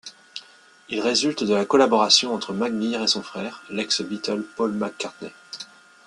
Il 0.89 0.99
résulte 0.99 1.43
de 1.43 1.53
la 1.53 1.63
collaboration 1.65 2.33
entre 2.33 2.53
McGear 2.53 3.03
et 3.03 3.07
son 3.07 3.21
frère, 3.21 3.61
l'ex-Beatle 3.69 4.41
Paul 4.55 4.71
McCartney. 4.71 5.29